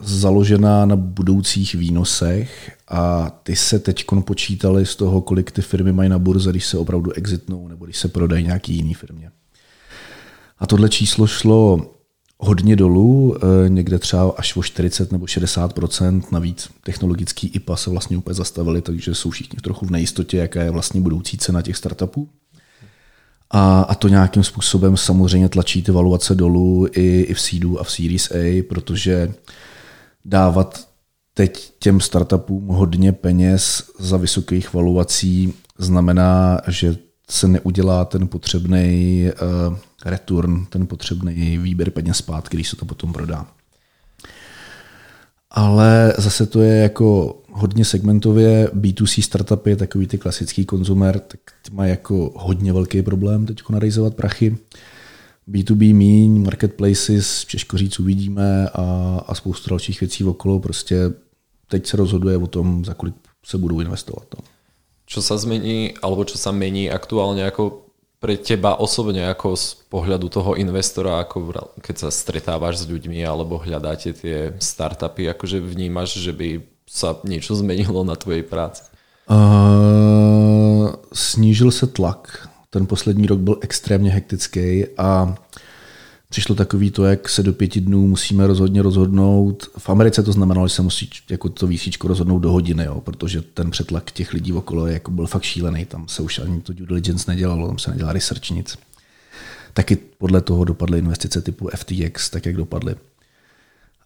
založená 0.00 0.86
na 0.86 0.96
budoucích 0.96 1.74
výnosech 1.74 2.72
a 2.88 3.30
ty 3.42 3.56
se 3.56 3.78
teď 3.78 4.04
počítaly 4.24 4.86
z 4.86 4.96
toho, 4.96 5.20
kolik 5.20 5.52
ty 5.52 5.62
firmy 5.62 5.92
mají 5.92 6.10
na 6.10 6.18
burze, 6.18 6.50
když 6.50 6.66
se 6.66 6.78
opravdu 6.78 7.12
exitnou 7.12 7.68
nebo 7.68 7.84
když 7.84 7.98
se 7.98 8.08
prodají 8.08 8.44
nějaký 8.44 8.74
jiný 8.74 8.94
firmě. 8.94 9.30
A 10.60 10.66
tohle 10.66 10.88
číslo 10.88 11.26
šlo 11.26 11.90
hodně 12.38 12.76
dolů, 12.76 13.36
eh, 13.36 13.68
někde 13.68 13.98
třeba 13.98 14.34
až 14.36 14.56
o 14.56 14.62
40 14.62 15.12
nebo 15.12 15.26
60% 15.26 16.32
navíc 16.32 16.68
technologický 16.84 17.46
IPA 17.46 17.76
se 17.76 17.90
vlastně 17.90 18.16
úplně 18.16 18.34
zastavili, 18.34 18.82
takže 18.82 19.14
jsou 19.14 19.30
všichni 19.30 19.58
trochu 19.62 19.86
v 19.86 19.90
nejistotě, 19.90 20.36
jaká 20.36 20.62
je 20.62 20.70
vlastně 20.70 21.00
budoucí 21.00 21.38
cena 21.38 21.62
těch 21.62 21.76
startupů. 21.76 22.28
A, 23.50 23.80
a 23.80 23.94
to 23.94 24.08
nějakým 24.08 24.44
způsobem 24.44 24.96
samozřejmě 24.96 25.48
tlačí 25.48 25.82
ty 25.82 25.92
valuace 25.92 26.34
dolů 26.34 26.86
i, 26.92 27.20
i 27.20 27.34
v 27.34 27.40
seedu 27.40 27.80
a 27.80 27.84
v 27.84 27.90
Series 27.90 28.30
A, 28.30 28.62
protože 28.68 29.32
dávat 30.24 30.88
teď 31.34 31.72
těm 31.78 32.00
startupům 32.00 32.66
hodně 32.66 33.12
peněz 33.12 33.90
za 33.98 34.16
vysokých 34.16 34.74
valuací 34.74 35.52
znamená, 35.78 36.60
že 36.68 36.96
se 37.30 37.48
neudělá 37.48 38.04
ten 38.04 38.28
potřebný 38.28 39.24
uh, 39.68 39.76
return, 40.04 40.64
ten 40.64 40.86
potřebný 40.86 41.58
výběr 41.58 41.90
peněz 41.90 42.16
zpátky, 42.16 42.56
když 42.56 42.68
se 42.68 42.76
to 42.76 42.84
potom 42.84 43.12
prodá. 43.12 43.46
Ale 45.50 46.14
zase 46.18 46.46
to 46.46 46.60
je 46.60 46.76
jako 46.76 47.38
hodně 47.52 47.84
segmentově. 47.84 48.68
B2C 48.74 49.22
startupy, 49.22 49.76
takový 49.76 50.06
ty 50.06 50.18
klasický 50.18 50.64
konzumer, 50.64 51.18
tak 51.18 51.40
ty 51.62 51.74
mají 51.74 51.90
jako 51.90 52.32
hodně 52.36 52.72
velký 52.72 53.02
problém 53.02 53.46
teď 53.46 53.62
narejzovat 53.68 54.14
prachy. 54.14 54.56
B2B 55.48 55.94
míň, 55.94 56.44
marketplaces, 56.44 57.44
těžko 57.44 57.78
říct 57.78 58.00
uvidíme 58.00 58.68
a, 58.68 58.84
a 59.26 59.34
spoustu 59.34 59.70
dalších 59.70 60.00
věcí 60.00 60.24
okolo. 60.24 60.60
Prostě 60.60 61.12
teď 61.68 61.86
se 61.86 61.96
rozhoduje 61.96 62.36
o 62.36 62.46
tom, 62.46 62.84
za 62.84 62.94
kolik 62.94 63.14
se 63.44 63.58
budou 63.58 63.80
investovat. 63.80 64.26
No. 64.38 64.44
Čo 65.10 65.18
sa 65.26 65.34
zmení, 65.34 65.98
alebo 65.98 66.22
čo 66.22 66.38
sa 66.38 66.54
mení 66.54 66.86
aktuálne 66.86 67.42
ako 67.42 67.90
pre 68.22 68.38
teba 68.38 68.78
osobne 68.78 69.26
ako 69.26 69.58
z 69.58 69.66
pohľadu 69.90 70.30
toho 70.30 70.54
investora, 70.54 71.18
ako 71.18 71.50
keď 71.82 71.96
sa 72.06 72.08
stretávaš 72.14 72.84
s 72.84 72.86
ľuďmi 72.86 73.18
alebo 73.26 73.58
hľadáte 73.58 74.14
tie 74.14 74.54
startupy, 74.62 75.26
akože 75.26 75.58
vnímaš, 75.58 76.20
že 76.22 76.30
by 76.30 76.62
sa 76.86 77.18
niečo 77.26 77.58
zmenilo 77.58 78.06
na 78.06 78.14
tvojej 78.14 78.46
práci? 78.46 78.86
Uh, 79.26 80.94
snížil 81.12 81.70
se 81.70 81.86
tlak. 81.86 82.48
Ten 82.70 82.86
poslední 82.86 83.26
rok 83.26 83.38
byl 83.38 83.56
extrémně 83.60 84.10
hektický 84.10 84.86
a 84.98 85.34
přišlo 86.30 86.54
takový 86.54 86.90
to, 86.90 87.04
jak 87.04 87.28
se 87.28 87.42
do 87.42 87.52
pěti 87.52 87.80
dnů 87.80 88.06
musíme 88.06 88.46
rozhodně 88.46 88.82
rozhodnout. 88.82 89.70
V 89.78 89.90
Americe 89.90 90.22
to 90.22 90.32
znamenalo, 90.32 90.68
že 90.68 90.74
se 90.74 90.82
musí 90.82 91.10
jako 91.30 91.48
to 91.48 91.66
výsíčko 91.66 92.08
rozhodnout 92.08 92.38
do 92.38 92.52
hodiny, 92.52 92.84
jo, 92.84 93.00
protože 93.00 93.42
ten 93.42 93.70
přetlak 93.70 94.10
těch 94.10 94.32
lidí 94.32 94.52
okolo 94.52 94.86
jako 94.86 95.10
byl 95.10 95.26
fakt 95.26 95.42
šílený. 95.42 95.84
Tam 95.84 96.08
se 96.08 96.22
už 96.22 96.38
ani 96.38 96.60
to 96.60 96.72
due 96.72 96.86
diligence 96.86 97.30
nedělalo, 97.30 97.66
tam 97.66 97.78
se 97.78 97.90
nedělá 97.90 98.12
research 98.12 98.50
nic. 98.50 98.78
Taky 99.74 99.96
podle 99.96 100.40
toho 100.40 100.64
dopadly 100.64 100.98
investice 100.98 101.40
typu 101.40 101.68
FTX, 101.76 102.30
tak 102.30 102.46
jak 102.46 102.56
dopadly. 102.56 102.94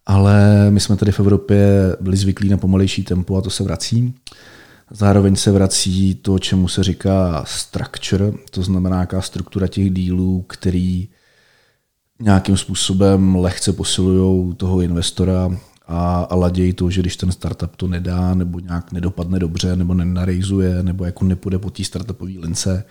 Ale 0.07 0.67
my 0.71 0.81
jsme 0.81 0.97
tady 0.97 1.13
v 1.13 1.21
Evropě 1.21 1.59
byli 2.01 2.17
zvyklí 2.17 2.49
na 2.49 2.57
pomalejší 2.57 3.03
tempo 3.03 3.37
a 3.37 3.41
to 3.41 3.51
se 3.51 3.65
vrací. 3.65 4.15
Zároveň 4.91 5.37
se 5.37 5.51
vrací 5.51 6.15
to, 6.15 6.39
čemu 6.39 6.69
se 6.69 6.85
říká 6.85 7.45
structure, 7.47 8.33
to 8.51 8.63
znamená 8.63 8.97
nějaká 8.97 9.21
struktura 9.21 9.67
těch 9.67 9.91
dílů, 9.91 10.45
který 10.49 11.09
nějakým 12.21 12.57
způsobem 12.57 13.37
lehce 13.37 13.73
posilují 13.73 14.55
toho 14.55 14.81
investora 14.81 15.51
a, 15.87 16.21
a 16.31 16.35
ladějí 16.35 16.73
to, 16.73 16.91
že 16.91 17.01
když 17.01 17.17
ten 17.17 17.33
startup 17.33 17.77
to 17.77 17.87
nedá, 17.87 18.35
nebo 18.35 18.59
nějak 18.61 18.93
nedopadne 18.93 19.39
dobře, 19.39 19.77
nebo 19.77 19.95
nenarejzuje, 19.95 20.83
nebo 20.83 21.05
jako 21.05 21.25
nepůjde 21.25 21.59
po 21.59 21.71
té 21.71 21.85
startupové 21.85 22.33
lince, 22.39 22.85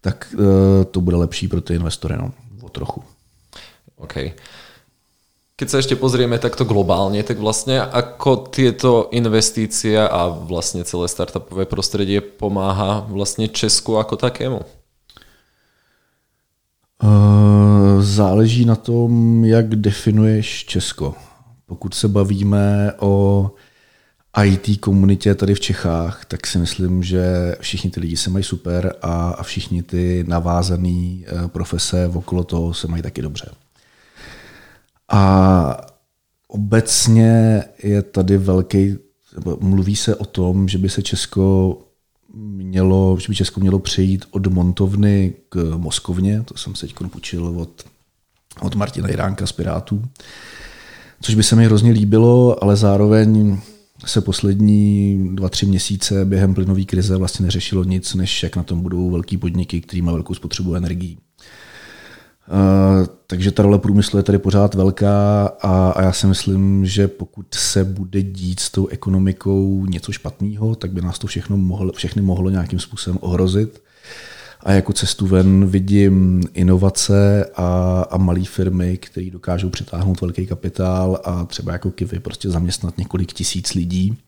tak 0.00 0.34
uh, 0.38 0.84
to 0.90 1.00
bude 1.00 1.16
lepší 1.16 1.48
pro 1.48 1.60
ty 1.60 1.74
investory, 1.74 2.16
no, 2.16 2.32
o 2.62 2.68
trochu. 2.68 3.04
OK. 3.96 4.14
Keď 5.54 5.70
sa 5.70 5.78
ešte 5.78 5.94
pozrieme 5.94 6.34
takto 6.42 6.66
globálne, 6.66 7.22
tak 7.22 7.38
vlastne 7.38 7.78
ako 7.78 8.50
tieto 8.50 9.06
investície 9.14 9.94
a 9.94 10.26
vlastne 10.26 10.82
celé 10.82 11.06
startupové 11.06 11.62
prostredie 11.62 12.18
pomáha 12.18 13.06
vlastne 13.06 13.46
Česku 13.46 13.94
ako 13.94 14.18
takému? 14.18 14.66
Uh, 16.98 17.53
záleží 18.14 18.64
na 18.64 18.76
tom, 18.76 19.44
jak 19.44 19.68
definuješ 19.68 20.64
Česko. 20.64 21.14
Pokud 21.66 21.94
se 21.94 22.08
bavíme 22.08 22.92
o 22.98 23.50
IT 24.44 24.80
komunitě 24.80 25.34
tady 25.34 25.54
v 25.54 25.60
Čechách, 25.60 26.24
tak 26.24 26.46
si 26.46 26.58
myslím, 26.58 27.02
že 27.02 27.54
všichni 27.60 27.90
ty 27.90 28.00
lidi 28.00 28.16
se 28.16 28.30
mají 28.30 28.44
super 28.44 28.94
a, 29.02 29.42
všichni 29.42 29.82
ty 29.82 30.24
navázané 30.28 31.20
eh, 31.26 31.48
profese 31.48 32.08
okolo 32.14 32.44
toho 32.44 32.74
se 32.74 32.88
mají 32.88 33.02
taky 33.02 33.22
dobře. 33.22 33.50
A 35.08 35.86
obecně 36.48 37.64
je 37.82 38.02
tady 38.02 38.38
velký, 38.38 38.96
mluví 39.60 39.96
se 39.96 40.16
o 40.16 40.24
tom, 40.24 40.68
že 40.68 40.78
by 40.78 40.88
se 40.88 41.02
Česko 41.02 41.78
mělo, 42.34 43.16
že 43.20 43.28
by 43.28 43.34
Česko 43.34 43.60
mělo 43.60 43.78
přejít 43.78 44.24
od 44.30 44.46
montovny 44.46 45.34
k 45.48 45.74
Moskovně, 45.76 46.42
to 46.42 46.56
jsem 46.56 46.74
se 46.74 46.86
teď 46.86 46.96
půjčil 47.10 47.46
od, 47.46 47.84
od 48.60 48.74
Martina 48.74 49.08
Jiránka 49.08 49.46
z 49.46 49.52
Pirátů, 49.52 50.02
což 51.20 51.34
by 51.34 51.42
se 51.42 51.56
mi 51.56 51.64
hrozně 51.64 51.92
líbilo, 51.92 52.64
ale 52.64 52.76
zároveň 52.76 53.58
se 54.06 54.20
poslední 54.20 55.18
dva, 55.32 55.48
tři 55.48 55.66
měsíce 55.66 56.24
během 56.24 56.54
plynové 56.54 56.84
krize 56.84 57.16
vlastně 57.16 57.44
neřešilo 57.44 57.84
nic, 57.84 58.14
než 58.14 58.42
jak 58.42 58.56
na 58.56 58.62
tom 58.62 58.80
budou 58.80 59.10
velký 59.10 59.36
podniky, 59.36 59.80
který 59.80 60.02
mají 60.02 60.14
velkou 60.14 60.34
spotřebu 60.34 60.74
energií. 60.74 61.18
Uh, 62.48 63.06
takže 63.26 63.50
ta 63.50 63.62
role 63.62 63.78
průmyslu 63.78 64.18
je 64.18 64.22
tady 64.22 64.38
pořád 64.38 64.74
velká 64.74 65.46
a, 65.46 65.90
a 65.90 66.02
já 66.02 66.12
si 66.12 66.26
myslím, 66.26 66.86
že 66.86 67.08
pokud 67.08 67.46
se 67.54 67.84
bude 67.84 68.22
dít 68.22 68.60
s 68.60 68.70
tou 68.70 68.86
ekonomikou 68.86 69.86
něco 69.86 70.12
špatného, 70.12 70.74
tak 70.74 70.92
by 70.92 71.00
nás 71.00 71.18
to 71.18 71.26
všechno 71.26 71.56
mohlo, 71.56 71.92
všechny 71.92 72.22
mohlo 72.22 72.50
nějakým 72.50 72.78
způsobem 72.78 73.18
ohrozit. 73.22 73.82
A 74.64 74.72
jako 74.72 74.92
cestu 74.92 75.26
ven 75.26 75.66
vidím 75.66 76.42
inovace 76.54 77.44
a, 77.56 78.00
a 78.10 78.16
malé 78.16 78.44
firmy, 78.44 78.96
které 78.96 79.30
dokážou 79.30 79.68
přitáhnout 79.68 80.20
velký 80.20 80.46
kapitál 80.46 81.20
a 81.24 81.44
třeba 81.44 81.72
jako 81.72 81.90
Kivy 81.90 82.20
prostě 82.20 82.50
zaměstnat 82.50 82.98
několik 82.98 83.32
tisíc 83.32 83.74
lidí. 83.74 84.18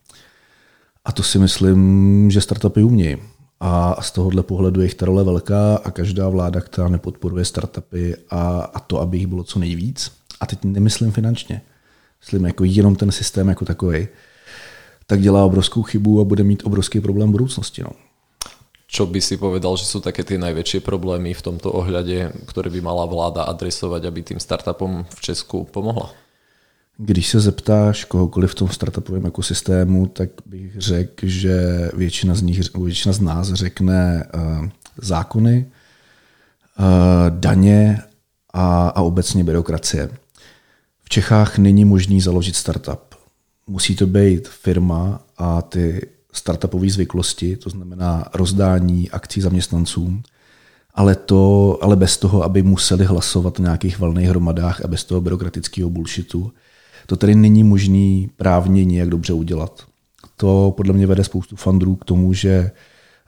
A 1.05 1.11
to 1.11 1.23
si 1.23 1.39
myslím, 1.39 2.31
že 2.31 2.41
startupy 2.41 2.83
umějí. 2.83 3.17
A 3.59 4.01
z 4.01 4.11
tohohle 4.11 4.43
pohledu 4.43 4.81
je 4.81 4.85
jich 4.85 4.95
ta 4.95 5.05
role 5.05 5.23
velká 5.23 5.75
a 5.75 5.91
každá 5.91 6.29
vláda, 6.29 6.61
která 6.61 6.87
nepodporuje 6.87 7.45
startupy 7.45 8.15
a, 8.29 8.59
a 8.59 8.79
to, 8.79 9.01
aby 9.01 9.17
jich 9.17 9.27
bylo 9.27 9.43
co 9.43 9.59
nejvíc, 9.59 10.11
a 10.39 10.45
teď 10.45 10.63
nemyslím 10.63 11.11
finančně, 11.11 11.61
myslím 12.21 12.45
jako 12.45 12.63
jenom 12.63 12.95
ten 12.95 13.11
systém 13.11 13.47
jako 13.47 13.65
takový, 13.65 14.07
tak 15.07 15.21
dělá 15.21 15.45
obrovskou 15.45 15.83
chybu 15.83 16.21
a 16.21 16.23
bude 16.23 16.43
mít 16.43 16.63
obrovský 16.65 17.01
problém 17.01 17.29
v 17.29 17.31
budoucnosti. 17.31 17.83
No. 17.83 18.06
Čo 18.87 19.03
by 19.05 19.19
si 19.19 19.35
povedal, 19.35 19.75
že 19.75 19.83
sú 19.83 19.99
také 19.99 20.23
tie 20.23 20.39
najväčšie 20.39 20.79
problémy 20.79 21.35
v 21.35 21.43
tomto 21.43 21.75
ohľade, 21.75 22.31
ktoré 22.47 22.71
by 22.71 22.79
mala 22.79 23.03
vláda 23.03 23.43
adresovať, 23.43 24.01
aby 24.07 24.19
tým 24.23 24.39
startupom 24.39 25.03
v 25.03 25.19
Česku 25.21 25.67
pomohla? 25.67 26.15
Když 26.97 27.27
se 27.27 27.39
zeptáš 27.39 28.05
kohokoliv 28.05 28.51
v 28.51 28.55
tom 28.55 28.69
startupovém 28.69 29.25
ekosystému, 29.25 30.07
tak 30.07 30.29
bych 30.45 30.71
řekl, 30.77 31.27
že 31.27 31.55
většina 31.93 32.35
z, 32.35 32.41
nich, 32.41 32.75
většina 32.75 33.13
z 33.13 33.19
nás 33.19 33.53
řekne 33.53 34.25
uh, 34.33 34.67
zákony, 34.97 35.65
uh, 36.79 36.85
daně 37.29 38.01
a, 38.53 38.87
a 38.87 39.01
obecně 39.01 39.43
byrokracie. 39.43 40.09
V 41.03 41.09
Čechách 41.09 41.57
není 41.57 41.85
možný 41.85 42.21
založit 42.21 42.55
startup. 42.55 43.15
Musí 43.67 43.95
to 43.95 44.07
být 44.07 44.47
firma 44.47 45.21
a 45.37 45.61
ty 45.61 46.07
startupové 46.37 46.89
zvyklosti, 46.89 47.57
to 47.57 47.69
znamená 47.69 48.25
rozdání 48.33 49.09
akcí 49.11 49.41
zaměstnancům, 49.41 50.23
ale, 50.95 51.15
to, 51.15 51.77
ale 51.81 51.95
bez 51.95 52.17
toho, 52.17 52.43
aby 52.43 52.63
museli 52.63 53.05
hlasovat 53.05 53.59
na 53.59 53.63
nějakých 53.63 53.99
valných 53.99 54.29
hromadách 54.29 54.81
a 54.85 54.87
bez 54.87 55.03
toho 55.03 55.21
byrokratického 55.21 55.89
bullshitu. 55.89 56.51
To 57.05 57.15
tedy 57.15 57.35
není 57.35 57.63
možný 57.63 58.29
právně 58.37 58.85
nijak 58.85 59.09
dobře 59.09 59.33
udělat. 59.33 59.83
To 60.37 60.73
podle 60.77 60.93
mě 60.93 61.07
vede 61.07 61.23
spoustu 61.23 61.55
fundrů 61.55 61.95
k 61.95 62.05
tomu, 62.05 62.33
že 62.33 62.71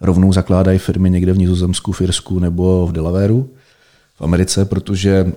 rovnou 0.01 0.33
zakládají 0.33 0.79
firmy 0.79 1.09
někde 1.09 1.33
v 1.33 1.37
Nizozemsku, 1.37 1.91
v 1.91 2.01
Irsku 2.01 2.39
nebo 2.39 2.87
v 2.87 2.91
Delawareu 2.91 3.49
v 4.15 4.21
Americe, 4.21 4.65
protože 4.65 5.33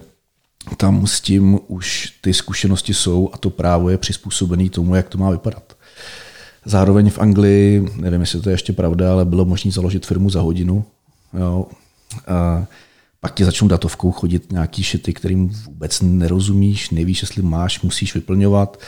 tam 0.76 1.06
s 1.06 1.20
tím 1.20 1.60
už 1.66 2.12
ty 2.20 2.34
zkušenosti 2.34 2.94
jsou 2.94 3.30
a 3.32 3.38
to 3.38 3.50
právo 3.50 3.90
je 3.90 3.98
přizpůsobené 3.98 4.70
tomu, 4.70 4.94
jak 4.94 5.08
to 5.08 5.18
má 5.18 5.30
vypadat. 5.30 5.76
Zároveň 6.64 7.10
v 7.10 7.18
Anglii, 7.18 7.88
nevím, 7.96 8.20
jestli 8.20 8.40
to 8.40 8.48
je 8.48 8.54
ještě 8.54 8.72
pravda, 8.72 9.12
ale 9.12 9.24
bylo 9.24 9.44
možné 9.44 9.70
založit 9.70 10.06
firmu 10.06 10.30
za 10.30 10.40
hodinu. 10.40 10.84
Jo. 11.38 11.66
A 12.26 12.66
pak 13.20 13.34
ti 13.34 13.44
začnou 13.44 13.68
datovkou 13.68 14.12
chodit 14.12 14.52
nějaký 14.52 14.82
šity, 14.82 15.12
kterým 15.12 15.48
vůbec 15.48 16.00
nerozumíš, 16.00 16.90
nevíš, 16.90 17.22
jestli 17.22 17.42
máš, 17.42 17.82
musíš 17.82 18.14
vyplňovat. 18.14 18.80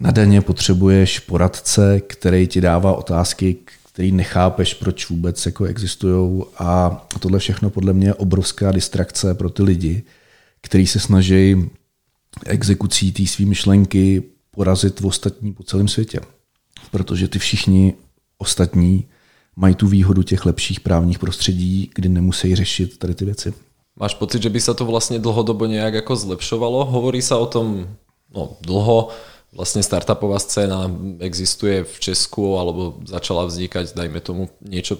Na 0.00 0.10
daně 0.10 0.40
potřebuješ 0.40 1.18
poradce, 1.18 2.00
který 2.00 2.46
ti 2.46 2.60
dává 2.60 2.92
otázky, 2.92 3.56
který 3.92 4.12
nechápeš, 4.12 4.74
proč 4.74 5.10
vůbec 5.10 5.46
jako 5.46 5.64
existují. 5.64 6.42
A 6.58 7.04
tohle 7.20 7.38
všechno 7.38 7.70
podle 7.70 7.92
mě 7.92 8.06
je 8.06 8.14
obrovská 8.14 8.72
distrakce 8.72 9.34
pro 9.34 9.50
ty 9.50 9.62
lidi, 9.62 10.02
kteří 10.60 10.86
se 10.86 11.00
snaží 11.00 11.70
exekucí 12.46 13.12
té 13.12 13.26
své 13.26 13.44
myšlenky 13.44 14.22
porazit 14.50 15.00
v 15.00 15.06
ostatní 15.06 15.52
po 15.52 15.62
celém 15.62 15.88
světě 15.88 16.20
protože 16.90 17.28
ty 17.28 17.38
všichni 17.38 17.94
ostatní 18.38 19.04
mají 19.56 19.74
tu 19.74 19.86
výhodu 19.86 20.22
těch 20.22 20.46
lepších 20.46 20.80
právních 20.80 21.18
prostředí, 21.18 21.90
kdy 21.94 22.08
nemusí 22.08 22.56
řešit 22.56 22.98
tady 22.98 23.14
ty 23.14 23.24
věci. 23.24 23.54
Máš 23.96 24.14
pocit, 24.14 24.42
že 24.42 24.50
by 24.50 24.60
se 24.60 24.74
to 24.74 24.84
vlastně 24.84 25.18
dlhodobo 25.18 25.66
nějak 25.66 25.94
jako 25.94 26.16
zlepšovalo? 26.16 26.84
Hovorí 26.84 27.22
se 27.22 27.34
o 27.34 27.46
tom 27.46 27.88
no, 28.34 28.56
dlho, 28.60 29.08
vlastně 29.52 29.82
startupová 29.82 30.38
scéna 30.38 30.90
existuje 31.18 31.84
v 31.84 32.00
Česku, 32.00 32.58
alebo 32.58 32.96
začala 33.04 33.44
vznikať, 33.44 33.92
dajme 33.94 34.20
tomu, 34.20 34.48
niečo 34.64 34.96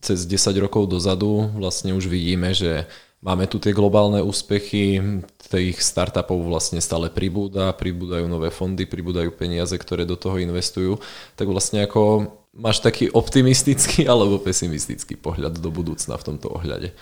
cez 0.00 0.26
10 0.26 0.56
rokov 0.56 0.88
dozadu. 0.88 1.50
Vlastně 1.54 1.94
už 1.94 2.06
vidíme, 2.06 2.54
že 2.54 2.86
máme 3.24 3.48
tu 3.48 3.56
tie 3.56 3.72
globálne 3.72 4.20
úspechy, 4.20 5.00
tých 5.48 5.80
startupov 5.80 6.44
vlastne 6.44 6.82
stále 6.84 7.08
pribúda, 7.08 7.72
pribúdajú 7.72 8.28
nové 8.28 8.52
fondy, 8.52 8.84
pribúdajú 8.84 9.32
peniaze, 9.32 9.72
ktoré 9.78 10.04
do 10.04 10.18
toho 10.18 10.36
investujú. 10.36 11.00
Tak 11.38 11.48
vlastne 11.48 11.88
ako 11.88 12.28
máš 12.52 12.84
taký 12.84 13.08
optimistický 13.10 14.04
alebo 14.12 14.38
pesimistický 14.38 15.16
pohľad 15.16 15.56
do 15.56 15.70
budoucna 15.72 16.20
v 16.20 16.26
tomto 16.26 16.52
ohľade? 16.52 16.92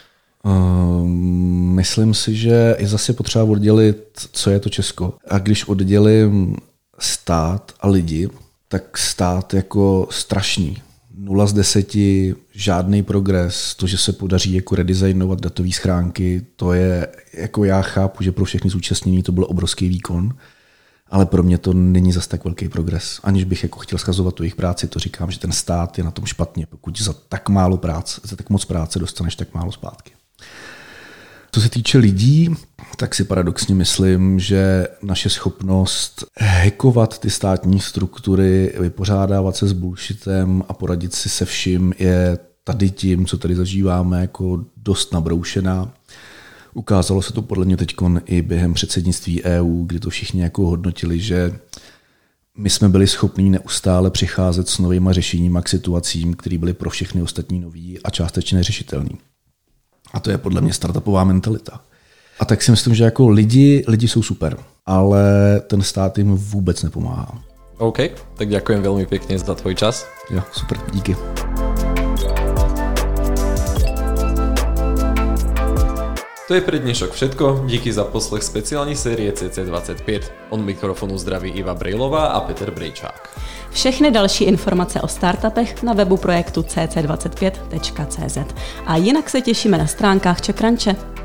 Um, 0.42 1.78
myslím 1.78 2.14
si, 2.14 2.34
že 2.34 2.76
je 2.78 2.88
zase 2.88 3.12
potřeba 3.12 3.44
oddělit, 3.44 4.28
co 4.32 4.50
je 4.50 4.60
to 4.60 4.68
Česko. 4.68 5.14
A 5.28 5.38
když 5.38 5.68
oddělím 5.68 6.56
stát 6.98 7.72
a 7.80 7.88
lidi, 7.88 8.28
tak 8.68 8.98
stát 8.98 9.54
jako 9.54 10.06
strašný. 10.10 10.82
0 11.18 11.46
z 11.46 11.52
10, 11.52 11.96
žádný 12.52 13.02
progres, 13.02 13.74
to, 13.74 13.86
že 13.86 13.98
se 13.98 14.12
podaří 14.12 14.52
jako 14.54 14.74
redesignovat 14.74 15.40
datové 15.40 15.72
schránky, 15.72 16.46
to 16.56 16.72
je, 16.72 17.08
jako 17.34 17.64
já 17.64 17.82
chápu, 17.82 18.24
že 18.24 18.32
pro 18.32 18.44
všechny 18.44 18.70
zúčastnění 18.70 19.22
to 19.22 19.32
byl 19.32 19.46
obrovský 19.48 19.88
výkon, 19.88 20.34
ale 21.10 21.26
pro 21.26 21.42
mě 21.42 21.58
to 21.58 21.72
není 21.72 22.12
zas 22.12 22.26
tak 22.26 22.44
velký 22.44 22.68
progres. 22.68 23.20
Aniž 23.22 23.44
bych 23.44 23.62
jako 23.62 23.78
chtěl 23.78 23.98
schazovat 23.98 24.34
tu 24.34 24.42
jejich 24.42 24.56
práci, 24.56 24.88
to 24.88 24.98
říkám, 24.98 25.30
že 25.30 25.38
ten 25.38 25.52
stát 25.52 25.98
je 25.98 26.04
na 26.04 26.10
tom 26.10 26.26
špatně, 26.26 26.66
pokud 26.66 27.00
za 27.00 27.12
tak 27.28 27.48
málo 27.48 27.76
práce, 27.76 28.20
za 28.24 28.36
tak 28.36 28.50
moc 28.50 28.64
práce 28.64 28.98
dostaneš 28.98 29.36
tak 29.36 29.54
málo 29.54 29.72
zpátky. 29.72 30.12
Co 31.52 31.60
se 31.60 31.68
týče 31.68 31.98
lidí, 31.98 32.54
tak 32.96 33.14
si 33.14 33.24
paradoxně 33.24 33.74
myslím, 33.74 34.38
že 34.38 34.86
naše 35.02 35.30
schopnost 35.30 36.24
hackovat 36.38 37.18
ty 37.18 37.30
státní 37.30 37.80
struktury, 37.80 38.74
vypořádávat 38.80 39.56
se 39.56 39.68
s 39.68 39.72
bullshitem 39.72 40.64
a 40.68 40.72
poradit 40.72 41.14
si 41.14 41.28
se 41.28 41.44
vším 41.44 41.94
je 41.98 42.38
tady 42.64 42.90
tím, 42.90 43.26
co 43.26 43.38
tady 43.38 43.54
zažíváme, 43.54 44.20
jako 44.20 44.64
dost 44.76 45.12
nabroušená. 45.12 45.94
Ukázalo 46.74 47.22
se 47.22 47.32
to 47.32 47.42
podle 47.42 47.64
mě 47.64 47.76
teď 47.76 47.94
i 48.26 48.42
během 48.42 48.74
předsednictví 48.74 49.44
EU, 49.44 49.84
kdy 49.84 50.00
to 50.00 50.10
všichni 50.10 50.42
jako 50.42 50.66
hodnotili, 50.66 51.20
že 51.20 51.58
my 52.56 52.70
jsme 52.70 52.88
byli 52.88 53.06
schopni 53.06 53.50
neustále 53.50 54.10
přicházet 54.10 54.68
s 54.68 54.78
novými 54.78 55.08
řešeními 55.12 55.58
k 55.62 55.68
situacím, 55.68 56.34
které 56.34 56.58
byly 56.58 56.72
pro 56.72 56.90
všechny 56.90 57.22
ostatní 57.22 57.60
nový 57.60 57.98
a 58.04 58.10
částečně 58.10 58.56
neřešitelný. 58.56 59.18
A 60.12 60.20
to 60.20 60.30
je 60.30 60.38
podle 60.38 60.60
mě 60.60 60.72
startupová 60.72 61.24
mentalita. 61.24 61.80
A 62.42 62.44
tak 62.44 62.62
si 62.62 62.70
myslím, 62.70 62.94
že 62.94 63.04
jako 63.04 63.28
lidi, 63.28 63.84
lidi 63.88 64.08
jsou 64.08 64.22
super, 64.22 64.56
ale 64.86 65.22
ten 65.66 65.82
stát 65.82 66.18
jim 66.18 66.34
vůbec 66.34 66.82
nepomáhá. 66.82 67.38
OK, 67.78 67.98
tak 68.34 68.50
ďakujem 68.50 68.82
veľmi 68.82 69.06
pekne 69.06 69.38
za 69.38 69.54
tvoj 69.54 69.78
čas. 69.78 70.02
Jo, 70.26 70.42
super, 70.50 70.78
díky. 70.90 71.14
To 76.50 76.54
je 76.54 76.60
pre 76.66 76.78
dnešok 76.82 77.14
všetko, 77.14 77.62
díky 77.70 77.92
za 77.92 78.04
poslech 78.04 78.42
speciální 78.42 78.96
série 78.96 79.30
CC25. 79.30 80.20
Od 80.50 80.60
mikrofonu 80.60 81.18
zdraví 81.18 81.50
Iva 81.50 81.74
Brejlová 81.74 82.26
a 82.26 82.40
Peter 82.40 82.70
Brejčák. 82.70 83.38
Všechny 83.70 84.10
další 84.10 84.44
informace 84.44 85.00
o 85.00 85.08
startupech 85.08 85.82
na 85.82 85.92
webu 85.92 86.16
projektu 86.16 86.62
cc25.cz. 86.62 88.38
A 88.86 88.96
jinak 88.96 89.30
se 89.30 89.40
těšíme 89.40 89.78
na 89.78 89.86
stránkách 89.86 90.40
Čekranče. 90.40 91.21